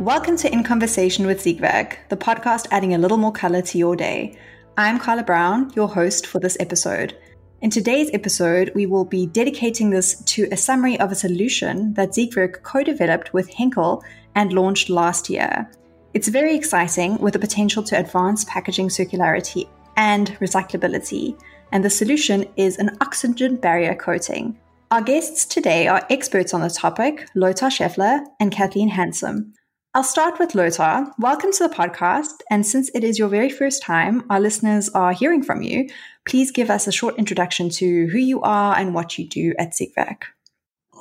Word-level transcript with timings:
Welcome 0.00 0.36
to 0.36 0.48
INK-onversation 0.48 1.26
with 1.26 1.42
Siegwerk, 1.42 1.96
the 2.08 2.16
podcast 2.16 2.68
adding 2.70 2.94
a 2.94 2.98
little 2.98 3.16
more 3.16 3.32
color 3.32 3.60
to 3.62 3.78
your 3.78 3.96
day. 3.96 4.38
I'm 4.76 5.00
Carla 5.00 5.24
Brown, 5.24 5.72
your 5.74 5.88
host 5.88 6.28
for 6.28 6.38
this 6.38 6.56
episode. 6.60 7.18
In 7.62 7.70
today's 7.70 8.08
episode, 8.12 8.70
we 8.76 8.86
will 8.86 9.04
be 9.04 9.26
dedicating 9.26 9.90
this 9.90 10.22
to 10.22 10.46
a 10.52 10.56
summary 10.56 11.00
of 11.00 11.10
a 11.10 11.16
solution 11.16 11.94
that 11.94 12.10
Siegwerk 12.10 12.62
co 12.62 12.84
developed 12.84 13.34
with 13.34 13.52
Henkel 13.52 14.04
and 14.36 14.52
launched 14.52 14.88
last 14.88 15.28
year. 15.28 15.68
It's 16.14 16.28
very 16.28 16.54
exciting 16.54 17.18
with 17.18 17.32
the 17.32 17.40
potential 17.40 17.82
to 17.82 17.98
advance 17.98 18.44
packaging 18.44 18.90
circularity 18.90 19.68
and 19.96 20.28
recyclability, 20.38 21.36
and 21.72 21.84
the 21.84 21.90
solution 21.90 22.46
is 22.54 22.78
an 22.78 22.96
oxygen 23.00 23.56
barrier 23.56 23.96
coating. 23.96 24.60
Our 24.92 25.02
guests 25.02 25.44
today 25.44 25.88
are 25.88 26.06
experts 26.08 26.54
on 26.54 26.60
the 26.60 26.70
topic, 26.70 27.28
Lothar 27.34 27.66
Schäffeler 27.66 28.24
and 28.38 28.52
Cathleen 28.52 28.92
Hansohm. 28.92 29.54
I'll 29.98 30.04
start 30.04 30.38
with 30.38 30.54
Lothar. 30.54 31.12
Welcome 31.18 31.50
to 31.50 31.66
the 31.66 31.74
podcast. 31.74 32.42
And 32.48 32.64
since 32.64 32.88
it 32.94 33.02
is 33.02 33.18
your 33.18 33.26
very 33.26 33.50
first 33.50 33.82
time, 33.82 34.22
our 34.30 34.38
listeners 34.38 34.88
are 34.90 35.12
hearing 35.12 35.42
from 35.42 35.60
you. 35.62 35.88
Please 36.24 36.52
give 36.52 36.70
us 36.70 36.86
a 36.86 36.92
short 36.92 37.18
introduction 37.18 37.68
to 37.70 38.06
who 38.06 38.18
you 38.18 38.40
are 38.42 38.76
and 38.76 38.94
what 38.94 39.18
you 39.18 39.28
do 39.28 39.54
at 39.58 39.72
Siegwerk. 39.72 40.22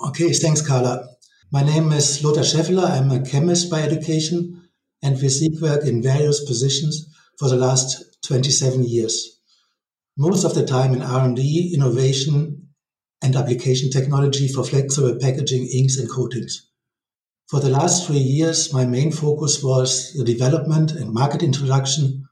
Okay, 0.07 0.33
thanks, 0.33 0.67
Carla. 0.67 1.07
My 1.51 1.61
name 1.61 1.91
is 1.91 2.23
Lothar 2.23 2.41
Schäffeler. 2.41 2.89
I'm 2.89 3.11
a 3.11 3.23
chemist 3.23 3.69
by 3.69 3.83
education 3.83 4.67
and 5.03 5.13
with 5.21 5.31
Siegwerk 5.31 5.85
in 5.85 6.01
various 6.01 6.43
positions 6.43 7.07
for 7.37 7.49
the 7.49 7.55
last 7.55 8.03
27 8.25 8.83
years. 8.83 9.39
Most 10.17 10.43
of 10.43 10.55
the 10.55 10.65
time 10.65 10.95
in 10.95 11.03
R&D, 11.03 11.71
innovation, 11.71 12.69
and 13.21 13.35
application 13.35 13.91
technology 13.91 14.47
for 14.47 14.63
flexible 14.63 15.19
packaging, 15.21 15.67
inks, 15.67 15.99
and 15.99 16.09
coatings. 16.09 16.66
For 17.49 17.61
the 17.61 17.69
last 17.69 18.05
three 18.05 18.17
years, 18.17 18.73
my 18.73 18.85
main 18.85 19.09
focus 19.09 19.63
was 19.63 20.11
the 20.13 20.25
development 20.25 20.91
and 20.91 21.13
market 21.13 21.41
introduction 21.41 22.27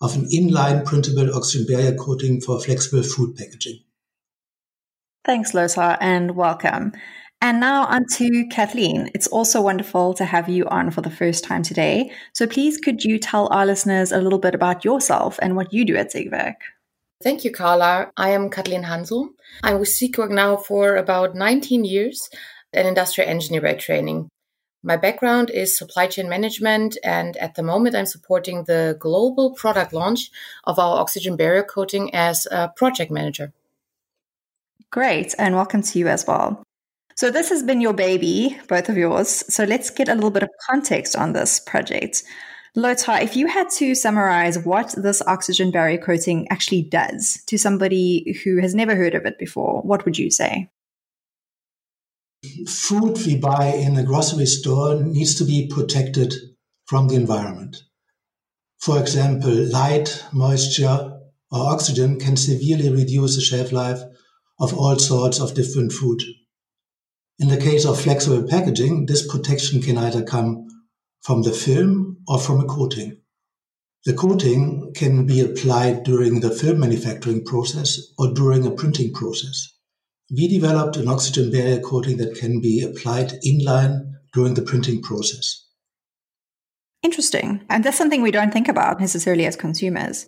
of 0.00 0.14
an 0.14 0.26
inline 0.32 0.86
printable 0.86 1.34
oxygen 1.34 1.66
barrier 1.66 1.94
coating 1.94 2.40
for 2.40 2.58
flexible 2.58 3.02
food 3.02 3.36
packaging. 3.36 3.80
Thanks, 5.26 5.52
Lothar, 5.52 5.98
and 6.00 6.34
welcome. 6.34 6.92
And 7.42 7.60
now 7.60 7.84
on 7.84 8.06
to 8.12 8.46
Cathleen. 8.50 9.10
It's 9.14 9.26
also 9.26 9.60
wonderful 9.60 10.14
to 10.14 10.24
have 10.24 10.48
you 10.48 10.66
on 10.68 10.90
for 10.90 11.02
the 11.02 11.10
first 11.10 11.44
time 11.44 11.62
today. 11.62 12.10
So 12.32 12.46
please 12.46 12.78
could 12.78 13.04
you 13.04 13.18
tell 13.18 13.52
our 13.52 13.66
listeners 13.66 14.12
a 14.12 14.20
little 14.22 14.38
bit 14.38 14.54
about 14.54 14.82
yourself 14.82 15.38
and 15.42 15.56
what 15.56 15.74
you 15.74 15.84
do 15.84 15.94
at 15.94 16.10
Siegwerk? 16.10 16.54
Thank 17.22 17.44
you, 17.44 17.52
Carla. 17.52 18.10
I 18.16 18.30
am 18.30 18.48
Cathleen 18.48 18.84
Hansohm. 18.84 19.28
I'm 19.62 19.78
with 19.78 19.90
Siegwerk 19.90 20.30
now 20.30 20.56
for 20.56 20.96
about 20.96 21.34
19 21.34 21.84
years, 21.84 22.30
an 22.72 22.86
industrial 22.86 23.28
engineer 23.28 23.60
by 23.60 23.74
training. 23.74 24.30
My 24.86 24.98
background 24.98 25.48
is 25.48 25.78
supply 25.78 26.08
chain 26.08 26.28
management, 26.28 26.98
and 27.02 27.38
at 27.38 27.54
the 27.54 27.62
moment, 27.62 27.96
I'm 27.96 28.04
supporting 28.04 28.64
the 28.64 28.98
global 29.00 29.52
product 29.52 29.94
launch 29.94 30.30
of 30.64 30.78
our 30.78 31.00
oxygen 31.00 31.36
barrier 31.36 31.62
coating 31.62 32.14
as 32.14 32.46
a 32.50 32.68
project 32.68 33.10
manager. 33.10 33.54
Great, 34.90 35.34
and 35.38 35.54
welcome 35.54 35.80
to 35.80 35.98
you 35.98 36.06
as 36.08 36.26
well. 36.26 36.62
So, 37.16 37.30
this 37.30 37.48
has 37.48 37.62
been 37.62 37.80
your 37.80 37.94
baby, 37.94 38.58
both 38.68 38.90
of 38.90 38.98
yours. 38.98 39.42
So, 39.48 39.64
let's 39.64 39.88
get 39.88 40.10
a 40.10 40.14
little 40.14 40.30
bit 40.30 40.42
of 40.42 40.50
context 40.70 41.16
on 41.16 41.32
this 41.32 41.60
project. 41.60 42.22
Lothar, 42.76 43.14
if 43.22 43.36
you 43.36 43.46
had 43.46 43.70
to 43.78 43.94
summarize 43.94 44.58
what 44.58 44.94
this 44.98 45.22
oxygen 45.22 45.70
barrier 45.70 45.96
coating 45.96 46.46
actually 46.50 46.82
does 46.82 47.42
to 47.46 47.56
somebody 47.56 48.38
who 48.44 48.60
has 48.60 48.74
never 48.74 48.94
heard 48.94 49.14
of 49.14 49.24
it 49.24 49.38
before, 49.38 49.80
what 49.80 50.04
would 50.04 50.18
you 50.18 50.30
say? 50.30 50.68
Food 52.66 53.18
we 53.26 53.36
buy 53.36 53.66
in 53.66 53.96
a 53.96 54.02
grocery 54.02 54.46
store 54.46 55.02
needs 55.02 55.34
to 55.36 55.44
be 55.44 55.68
protected 55.68 56.34
from 56.86 57.08
the 57.08 57.14
environment. 57.14 57.76
For 58.80 59.00
example, 59.00 59.54
light, 59.70 60.24
moisture, 60.32 61.20
or 61.50 61.72
oxygen 61.72 62.18
can 62.18 62.36
severely 62.36 62.90
reduce 62.90 63.36
the 63.36 63.42
shelf 63.42 63.72
life 63.72 64.00
of 64.58 64.74
all 64.74 64.98
sorts 64.98 65.40
of 65.40 65.54
different 65.54 65.92
food. 65.92 66.22
In 67.38 67.48
the 67.48 67.56
case 67.56 67.84
of 67.84 68.00
flexible 68.00 68.46
packaging, 68.46 69.06
this 69.06 69.26
protection 69.26 69.80
can 69.80 69.98
either 69.98 70.22
come 70.22 70.66
from 71.22 71.42
the 71.42 71.52
film 71.52 72.18
or 72.28 72.38
from 72.38 72.60
a 72.60 72.66
coating. 72.66 73.20
The 74.04 74.12
coating 74.12 74.92
can 74.94 75.26
be 75.26 75.40
applied 75.40 76.04
during 76.04 76.40
the 76.40 76.50
film 76.50 76.80
manufacturing 76.80 77.44
process 77.44 78.00
or 78.18 78.34
during 78.34 78.66
a 78.66 78.70
printing 78.70 79.12
process. 79.14 79.72
We 80.30 80.48
developed 80.48 80.96
an 80.96 81.08
oxygen 81.08 81.50
barrier 81.50 81.80
coating 81.80 82.16
that 82.18 82.36
can 82.36 82.60
be 82.60 82.82
applied 82.82 83.32
inline 83.44 84.12
during 84.32 84.54
the 84.54 84.62
printing 84.62 85.02
process. 85.02 85.64
Interesting. 87.02 87.62
And 87.68 87.84
that's 87.84 87.98
something 87.98 88.22
we 88.22 88.30
don't 88.30 88.52
think 88.52 88.68
about 88.68 89.00
necessarily 89.00 89.46
as 89.46 89.56
consumers. 89.56 90.26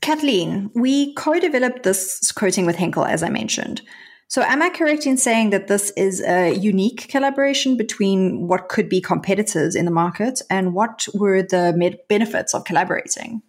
Cathleen, 0.00 0.70
we 0.74 1.14
co 1.14 1.38
developed 1.38 1.82
this 1.82 2.32
coating 2.32 2.64
with 2.64 2.76
Henkel, 2.76 3.04
as 3.04 3.22
I 3.22 3.28
mentioned. 3.28 3.82
So, 4.28 4.40
am 4.40 4.62
I 4.62 4.70
correct 4.70 5.06
in 5.06 5.18
saying 5.18 5.50
that 5.50 5.68
this 5.68 5.92
is 5.94 6.22
a 6.22 6.54
unique 6.54 7.08
collaboration 7.08 7.76
between 7.76 8.48
what 8.48 8.70
could 8.70 8.88
be 8.88 9.02
competitors 9.02 9.76
in 9.76 9.84
the 9.84 9.90
market 9.90 10.40
and 10.48 10.72
what 10.72 11.06
were 11.12 11.42
the 11.42 11.98
benefits 12.08 12.54
of 12.54 12.64
collaborating? 12.64 13.42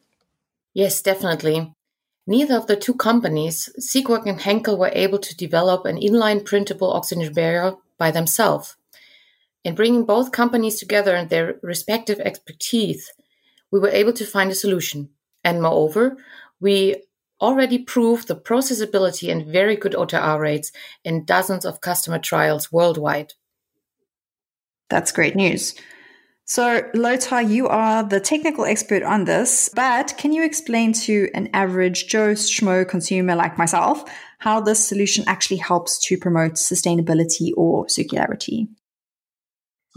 Yes, 0.73 1.01
definitely. 1.01 1.73
Neither 2.25 2.55
of 2.55 2.67
the 2.67 2.77
two 2.77 2.93
companies, 2.93 3.69
Siegwerk 3.79 4.25
and 4.25 4.39
Henkel, 4.39 4.77
were 4.77 4.91
able 4.93 5.19
to 5.19 5.35
develop 5.35 5.85
an 5.85 5.97
inline 5.97 6.45
printable 6.45 6.93
oxygen 6.93 7.33
barrier 7.33 7.75
by 7.97 8.11
themselves. 8.11 8.77
In 9.63 9.75
bringing 9.75 10.05
both 10.05 10.31
companies 10.31 10.79
together 10.79 11.15
and 11.15 11.29
their 11.29 11.59
respective 11.61 12.19
expertise, 12.19 13.11
we 13.71 13.79
were 13.79 13.89
able 13.89 14.13
to 14.13 14.25
find 14.25 14.51
a 14.51 14.55
solution. 14.55 15.09
And 15.43 15.61
moreover, 15.61 16.17
we 16.59 17.03
already 17.41 17.79
proved 17.79 18.27
the 18.27 18.35
processability 18.35 19.29
and 19.29 19.45
very 19.45 19.75
good 19.75 19.93
OTR 19.93 20.39
rates 20.39 20.71
in 21.03 21.25
dozens 21.25 21.65
of 21.65 21.81
customer 21.81 22.19
trials 22.19 22.71
worldwide. 22.71 23.33
That's 24.89 25.11
great 25.11 25.35
news. 25.35 25.75
So, 26.53 26.87
Lothar, 26.93 27.41
you 27.41 27.67
are 27.67 28.03
the 28.03 28.19
technical 28.19 28.63
expert 28.63 29.01
on 29.01 29.25
this, 29.25 29.71
but 29.73 30.13
can 30.19 30.31
you 30.33 30.45
explain 30.45 30.93
to 30.93 31.27
an 31.33 31.49
average 31.51 32.05
Joe 32.05 32.33
Schmo 32.33 32.87
consumer 32.87 33.33
like 33.35 33.57
myself 33.57 34.03
how 34.37 34.61
this 34.61 34.87
solution 34.87 35.23
actually 35.25 35.57
helps 35.57 35.97
to 36.05 36.15
promote 36.15 36.51
sustainability 36.51 37.53
or 37.57 37.87
circularity? 37.87 38.67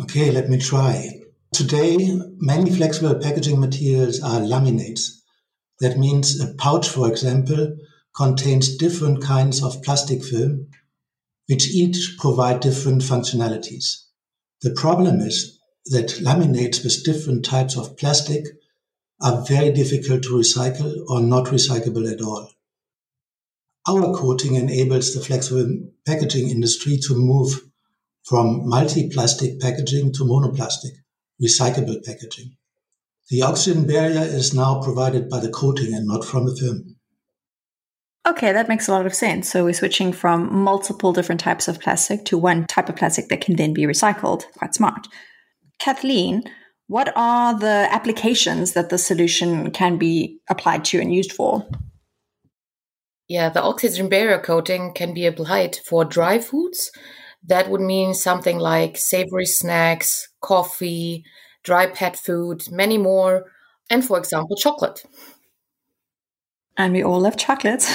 Okay, 0.01 0.31
let 0.31 0.49
me 0.49 0.57
try. 0.57 1.21
Today, 1.53 2.19
many 2.39 2.71
flexible 2.71 3.17
packaging 3.21 3.61
materials 3.61 4.23
are 4.23 4.41
laminates, 4.41 5.11
that 5.81 5.99
means 5.99 6.41
a 6.41 6.55
pouch, 6.55 6.89
for 6.89 7.07
example, 7.07 7.77
contains 8.17 8.79
different 8.79 9.23
kinds 9.23 9.63
of 9.63 9.83
plastic 9.83 10.25
film, 10.25 10.69
which 11.51 11.69
each 11.69 12.17
provide 12.19 12.61
different 12.61 13.03
functionalities. 13.03 14.05
The 14.63 14.71
problem 14.71 15.21
is 15.21 15.56
that 15.87 16.19
laminates 16.21 16.83
with 16.83 17.05
different 17.05 17.45
types 17.45 17.77
of 17.77 17.97
plastic 17.97 18.45
are 19.21 19.45
very 19.47 19.73
difficult 19.73 20.23
to 20.25 20.31
recycle 20.31 21.05
or 21.09 21.21
not 21.21 21.47
recyclable 21.47 22.11
at 22.13 22.21
all. 22.21 22.51
Our 23.89 24.13
coating 24.15 24.57
enables 24.57 25.15
the 25.15 25.21
flexible 25.21 25.91
packaging 26.05 26.51
industry 26.51 26.99
to 27.07 27.15
move 27.15 27.61
from 28.25 28.69
multi-plastic 28.69 29.61
packaging 29.61 30.13
to 30.15 30.25
monoplastic, 30.25 30.93
recyclable 31.41 32.05
packaging. 32.05 32.57
The 33.31 33.43
oxygen 33.43 33.87
barrier 33.87 34.23
is 34.23 34.55
now 34.55 34.83
provided 34.83 35.29
by 35.29 35.41
the 35.41 35.51
coating 35.51 35.95
and 35.95 36.07
not 36.07 36.25
from 36.25 36.47
the 36.47 36.57
film. 36.57 36.97
Okay, 38.27 38.51
that 38.51 38.69
makes 38.69 38.89
a 38.89 38.93
lot 38.93 39.07
of 39.07 39.15
sense. 39.15 39.49
So 39.49 39.65
we're 39.65 39.73
switching 39.73 40.13
from 40.13 40.53
multiple 40.53 41.13
different 41.13 41.41
types 41.41 41.69
of 41.69 41.81
plastic 41.81 42.25
to 42.25 42.37
one 42.37 42.67
type 42.67 42.89
of 42.89 42.97
plastic 42.97 43.29
that 43.29 43.41
can 43.41 43.55
then 43.55 43.73
be 43.73 43.83
recycled. 43.83 44.51
Quite 44.59 44.75
smart. 44.75 45.07
Cathleen, 45.79 46.43
what 46.89 47.13
are 47.17 47.59
the 47.59 47.89
applications 47.91 48.73
that 48.73 48.91
the 48.91 48.99
solution 48.99 49.71
can 49.71 49.99
be 49.99 50.39
applied 50.49 50.85
to 50.87 51.01
and 51.01 51.15
used 51.15 51.33
for? 51.33 51.67
Yeah, 53.29 53.49
the 53.49 53.63
oxygen 53.63 54.09
barrier 54.09 54.39
coating 54.39 54.93
can 54.95 55.13
be 55.13 55.27
applied 55.27 55.77
for 55.85 56.05
dry 56.05 56.39
foods. 56.39 56.93
That 57.45 57.71
would 57.71 57.81
mean 57.81 58.15
something 58.15 58.59
like 58.59 58.97
savory 58.97 59.47
snacks, 59.47 60.29
coffee, 60.41 61.25
dry 61.65 61.87
pet 61.87 62.17
food, 62.17 62.63
many 62.71 62.99
more, 62.99 63.47
and 63.91 64.05
for 64.05 64.19
example, 64.19 64.57
chocolate. 64.57 65.05
And 66.77 66.93
we 66.93 67.03
all 67.03 67.21
love 67.21 67.37
chocolate. 67.37 67.89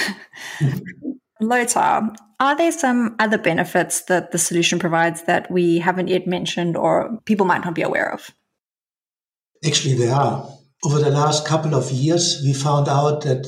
Lothar, 1.42 2.12
are 2.40 2.56
there 2.56 2.72
some 2.72 3.14
other 3.18 3.38
benefits 3.38 4.02
that 4.02 4.32
the 4.32 4.38
solution 4.38 4.78
provides 4.78 5.22
that 5.24 5.50
we 5.50 5.78
haven't 5.78 6.08
yet 6.08 6.26
mentioned 6.26 6.76
or 6.76 7.18
people 7.24 7.46
might 7.46 7.64
not 7.64 7.74
be 7.74 7.82
aware 7.82 8.12
of? 8.12 8.30
Actually, 9.64 9.94
there 9.94 10.14
are. 10.14 10.48
Over 10.84 10.98
the 10.98 11.10
last 11.10 11.46
couple 11.46 11.74
of 11.74 11.92
years, 11.92 12.40
we 12.42 12.52
found 12.52 12.88
out 12.88 13.22
that 13.22 13.46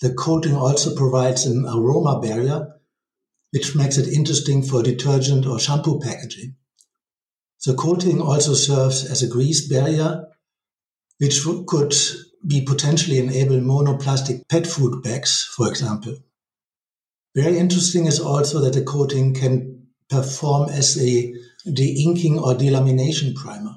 the 0.00 0.12
coating 0.14 0.56
also 0.56 0.94
provides 0.96 1.46
an 1.46 1.64
aroma 1.64 2.20
barrier, 2.20 2.66
which 3.52 3.76
makes 3.76 3.98
it 3.98 4.08
interesting 4.08 4.62
for 4.62 4.82
detergent 4.82 5.46
or 5.46 5.60
shampoo 5.60 6.00
packaging. 6.00 6.56
The 7.64 7.74
coating 7.74 8.20
also 8.20 8.54
serves 8.54 9.08
as 9.08 9.22
a 9.22 9.28
grease 9.28 9.68
barrier, 9.68 10.26
which 11.18 11.44
could 11.66 11.94
be 12.46 12.62
potentially 12.62 13.18
enable 13.18 13.60
monoplastic 13.60 14.48
pet 14.48 14.66
food 14.66 15.02
bags, 15.02 15.44
for 15.44 15.68
example. 15.68 16.16
Very 17.34 17.58
interesting 17.58 18.06
is 18.06 18.20
also 18.20 18.60
that 18.60 18.72
the 18.72 18.82
coating 18.82 19.34
can 19.34 19.86
perform 20.08 20.70
as 20.70 20.96
a 21.00 21.34
de-inking 21.70 22.38
or 22.38 22.54
delamination 22.54 23.34
primer. 23.34 23.76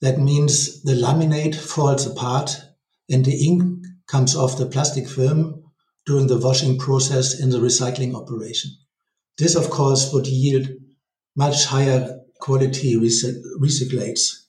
That 0.00 0.18
means 0.18 0.82
the 0.82 0.92
laminate 0.92 1.56
falls 1.56 2.06
apart 2.06 2.56
and 3.10 3.24
the 3.24 3.44
ink 3.44 3.84
comes 4.06 4.36
off 4.36 4.58
the 4.58 4.66
plastic 4.66 5.08
film 5.08 5.64
during 6.06 6.26
the 6.26 6.38
washing 6.38 6.78
process 6.78 7.38
in 7.40 7.50
the 7.50 7.58
recycling 7.58 8.14
operation. 8.14 8.70
This, 9.38 9.54
of 9.54 9.70
course, 9.70 10.12
would 10.12 10.26
yield 10.26 10.68
much 11.36 11.64
higher 11.64 12.20
quality 12.40 12.96
recyclates. 12.96 14.47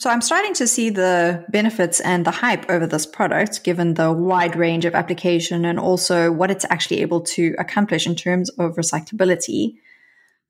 So 0.00 0.08
I'm 0.08 0.22
starting 0.22 0.54
to 0.54 0.66
see 0.66 0.88
the 0.88 1.44
benefits 1.50 2.00
and 2.00 2.24
the 2.24 2.30
hype 2.30 2.70
over 2.70 2.86
this 2.86 3.04
product, 3.04 3.62
given 3.64 3.92
the 3.92 4.10
wide 4.10 4.56
range 4.56 4.86
of 4.86 4.94
application 4.94 5.66
and 5.66 5.78
also 5.78 6.32
what 6.32 6.50
it's 6.50 6.64
actually 6.70 7.02
able 7.02 7.20
to 7.36 7.54
accomplish 7.58 8.06
in 8.06 8.16
terms 8.16 8.48
of 8.48 8.76
recyclability. 8.76 9.74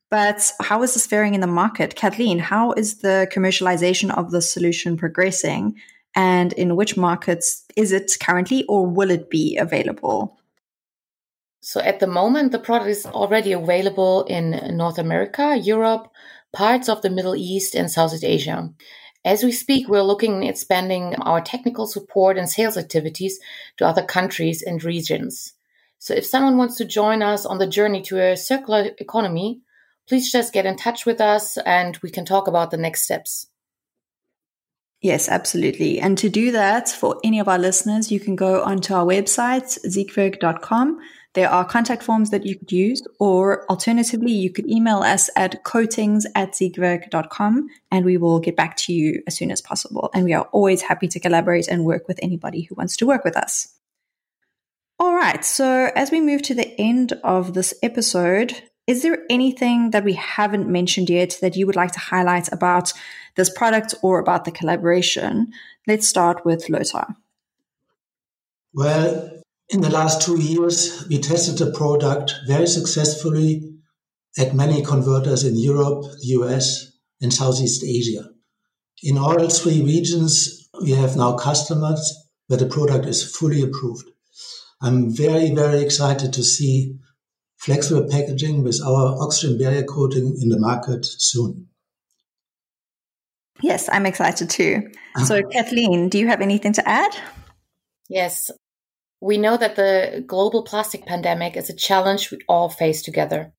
But 0.08 0.52
how 0.60 0.84
is 0.84 0.94
this 0.94 1.08
faring 1.08 1.34
in 1.34 1.40
the 1.40 1.48
market? 1.48 1.96
Cathleen, 1.96 2.38
how 2.38 2.70
is 2.74 2.98
the 2.98 3.28
commercialization 3.34 4.16
of 4.16 4.30
the 4.30 4.40
solution 4.40 4.96
progressing? 4.96 5.74
And 6.14 6.52
in 6.52 6.76
which 6.76 6.96
markets 6.96 7.64
is 7.74 7.90
it 7.90 8.18
currently 8.22 8.64
or 8.68 8.86
will 8.86 9.10
it 9.10 9.30
be 9.30 9.56
available? 9.56 10.38
So 11.60 11.80
at 11.80 11.98
the 11.98 12.06
moment, 12.06 12.52
the 12.52 12.60
product 12.60 12.90
is 12.90 13.04
already 13.04 13.50
available 13.50 14.22
in 14.28 14.76
North 14.76 14.98
America, 14.98 15.58
Europe, 15.60 16.06
parts 16.52 16.88
of 16.88 17.02
the 17.02 17.10
Middle 17.10 17.34
East, 17.34 17.74
and 17.74 17.90
Southeast 17.90 18.22
Asia. 18.22 18.70
As 19.24 19.42
we 19.42 19.52
speak, 19.52 19.88
we're 19.88 20.02
looking 20.02 20.44
at 20.44 20.50
expanding 20.50 21.14
our 21.16 21.40
technical 21.40 21.86
support 21.86 22.38
and 22.38 22.48
sales 22.48 22.78
activities 22.78 23.38
to 23.76 23.86
other 23.86 24.02
countries 24.02 24.62
and 24.62 24.82
regions. 24.82 25.54
So 25.98 26.14
if 26.14 26.24
someone 26.24 26.56
wants 26.56 26.76
to 26.76 26.86
join 26.86 27.22
us 27.22 27.44
on 27.44 27.58
the 27.58 27.66
journey 27.66 28.00
to 28.02 28.18
a 28.18 28.36
circular 28.36 28.90
economy, 28.98 29.60
please 30.08 30.32
just 30.32 30.54
get 30.54 30.64
in 30.64 30.76
touch 30.76 31.04
with 31.04 31.20
us 31.20 31.58
and 31.58 31.98
we 32.02 32.10
can 32.10 32.24
talk 32.24 32.48
about 32.48 32.70
the 32.70 32.78
next 32.78 33.02
steps. 33.02 33.46
Yes, 35.02 35.28
absolutely. 35.28 35.98
And 35.98 36.16
to 36.18 36.28
do 36.28 36.52
that, 36.52 36.88
for 36.88 37.18
any 37.24 37.40
of 37.40 37.48
our 37.48 37.58
listeners, 37.58 38.10
you 38.10 38.20
can 38.20 38.36
go 38.36 38.62
onto 38.62 38.92
our 38.94 39.04
website, 39.04 39.78
siegwerk.com 39.86 40.98
there 41.34 41.48
are 41.48 41.64
contact 41.64 42.02
forms 42.02 42.30
that 42.30 42.44
you 42.44 42.58
could 42.58 42.72
use, 42.72 43.02
or 43.20 43.64
alternatively, 43.70 44.32
you 44.32 44.50
could 44.50 44.68
email 44.68 44.98
us 44.98 45.30
at 45.36 45.62
coatings 45.62 46.26
at 46.34 46.52
siegwerk.com 46.52 47.68
and 47.92 48.04
we 48.04 48.16
will 48.16 48.40
get 48.40 48.56
back 48.56 48.76
to 48.78 48.92
you 48.92 49.22
as 49.28 49.36
soon 49.36 49.52
as 49.52 49.60
possible. 49.60 50.10
And 50.12 50.24
we 50.24 50.32
are 50.32 50.48
always 50.52 50.82
happy 50.82 51.06
to 51.08 51.20
collaborate 51.20 51.68
and 51.68 51.84
work 51.84 52.08
with 52.08 52.18
anybody 52.20 52.62
who 52.62 52.74
wants 52.74 52.96
to 52.96 53.06
work 53.06 53.24
with 53.24 53.36
us. 53.36 53.68
All 54.98 55.14
right. 55.14 55.44
So 55.44 55.90
as 55.94 56.10
we 56.10 56.20
move 56.20 56.42
to 56.42 56.54
the 56.54 56.78
end 56.80 57.12
of 57.22 57.54
this 57.54 57.74
episode, 57.82 58.62
is 58.86 59.02
there 59.02 59.18
anything 59.30 59.90
that 59.92 60.04
we 60.04 60.14
haven't 60.14 60.68
mentioned 60.68 61.08
yet 61.08 61.38
that 61.40 61.56
you 61.56 61.64
would 61.64 61.76
like 61.76 61.92
to 61.92 62.00
highlight 62.00 62.52
about 62.52 62.92
this 63.36 63.50
product 63.50 63.94
or 64.02 64.18
about 64.18 64.44
the 64.44 64.50
collaboration? 64.50 65.52
Let's 65.86 66.08
start 66.08 66.44
with 66.44 66.68
Lothar. 66.68 67.06
Well, 68.74 69.39
in 69.70 69.80
the 69.80 69.90
last 69.90 70.22
two 70.22 70.40
years, 70.40 71.06
we 71.08 71.18
tested 71.18 71.58
the 71.58 71.72
product 71.72 72.34
very 72.46 72.66
successfully 72.66 73.72
at 74.36 74.54
many 74.54 74.82
converters 74.82 75.44
in 75.44 75.56
Europe, 75.56 76.02
the 76.02 76.28
US, 76.40 76.92
and 77.20 77.32
Southeast 77.32 77.84
Asia. 77.84 78.30
In 79.02 79.16
all 79.16 79.48
three 79.48 79.82
regions, 79.82 80.68
we 80.82 80.90
have 80.92 81.16
now 81.16 81.36
customers 81.36 82.00
where 82.48 82.58
the 82.58 82.66
product 82.66 83.06
is 83.06 83.36
fully 83.36 83.62
approved. 83.62 84.10
I'm 84.82 85.14
very, 85.14 85.54
very 85.54 85.80
excited 85.80 86.32
to 86.32 86.42
see 86.42 86.96
flexible 87.58 88.08
packaging 88.10 88.64
with 88.64 88.80
our 88.84 89.22
oxygen 89.22 89.58
barrier 89.58 89.84
coating 89.84 90.36
in 90.40 90.48
the 90.48 90.58
market 90.58 91.04
soon. 91.04 91.68
Yes, 93.62 93.88
I'm 93.92 94.06
excited 94.06 94.50
too. 94.50 94.90
So, 95.24 95.42
Cathleen, 95.52 96.08
do 96.08 96.18
you 96.18 96.28
have 96.28 96.40
anything 96.40 96.72
to 96.72 96.88
add? 96.88 97.14
Yes, 98.08 98.50
we 99.20 99.36
know 99.36 99.56
that 99.56 99.76
the 99.76 100.24
global 100.26 100.62
plastic 100.62 101.04
pandemic 101.06 101.56
is 101.56 101.68
a 101.68 101.74
challenge 101.74 102.30
we 102.30 102.38
all 102.48 102.68
face 102.68 103.02
together. 103.02 103.52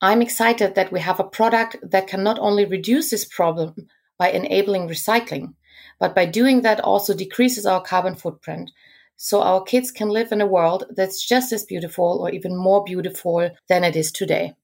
I'm 0.00 0.22
excited 0.22 0.76
that 0.76 0.92
we 0.92 1.00
have 1.00 1.20
a 1.20 1.24
product 1.24 1.76
that 1.82 2.06
can 2.06 2.22
not 2.22 2.38
only 2.38 2.64
reduce 2.64 3.10
this 3.10 3.24
problem 3.24 3.74
by 4.18 4.30
enabling 4.30 4.88
recycling, 4.88 5.54
but 5.98 6.14
by 6.14 6.26
doing 6.26 6.62
that 6.62 6.80
also 6.80 7.12
decreases 7.12 7.66
our 7.66 7.82
carbon 7.82 8.14
footprint. 8.14 8.70
So 9.16 9.42
our 9.42 9.62
kids 9.62 9.90
can 9.90 10.08
live 10.08 10.32
in 10.32 10.40
a 10.40 10.46
world 10.46 10.84
that's 10.96 11.26
just 11.26 11.52
as 11.52 11.64
beautiful 11.64 12.20
or 12.22 12.30
even 12.30 12.56
more 12.56 12.82
beautiful 12.84 13.50
than 13.68 13.84
it 13.84 13.96
is 13.96 14.10
today. 14.10 14.54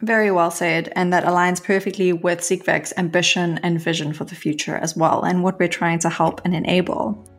Very 0.00 0.30
well 0.30 0.50
said. 0.50 0.90
And 0.96 1.12
that 1.12 1.24
aligns 1.24 1.62
perfectly 1.62 2.14
with 2.14 2.40
Siegwerk's 2.40 2.94
ambition 2.96 3.58
and 3.62 3.78
vision 3.78 4.14
for 4.14 4.24
the 4.24 4.34
future 4.34 4.76
as 4.76 4.96
well, 4.96 5.22
and 5.22 5.42
what 5.42 5.58
we're 5.58 5.68
trying 5.68 5.98
to 5.98 6.08
help 6.08 6.40
and 6.44 6.54
enable. 6.54 7.29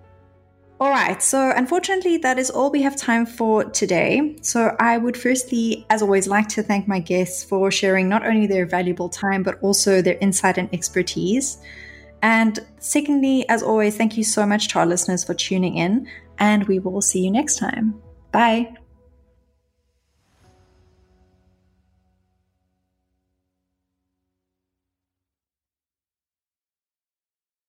All 0.81 0.89
right, 0.89 1.21
so 1.21 1.53
unfortunately, 1.55 2.17
that 2.17 2.39
is 2.39 2.49
all 2.49 2.71
we 2.71 2.81
have 2.81 2.95
time 2.95 3.27
for 3.27 3.65
today. 3.65 4.35
So, 4.41 4.75
I 4.79 4.97
would 4.97 5.15
firstly, 5.15 5.85
as 5.91 6.01
always, 6.01 6.25
like 6.25 6.49
to 6.49 6.63
thank 6.63 6.87
my 6.87 6.97
guests 6.97 7.43
for 7.43 7.69
sharing 7.69 8.09
not 8.09 8.25
only 8.25 8.47
their 8.47 8.65
valuable 8.65 9.07
time, 9.07 9.43
but 9.43 9.61
also 9.61 10.01
their 10.01 10.17
insight 10.21 10.57
and 10.57 10.73
expertise. 10.73 11.59
And 12.23 12.57
secondly, 12.79 13.47
as 13.47 13.61
always, 13.61 13.95
thank 13.95 14.17
you 14.17 14.23
so 14.23 14.43
much 14.43 14.69
to 14.69 14.79
our 14.79 14.87
listeners 14.87 15.23
for 15.23 15.35
tuning 15.35 15.77
in, 15.77 16.07
and 16.39 16.67
we 16.67 16.79
will 16.79 16.99
see 16.99 17.19
you 17.19 17.29
next 17.29 17.59
time. 17.59 18.01
Bye. 18.31 18.73